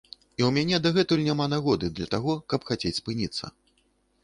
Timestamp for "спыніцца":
3.01-3.55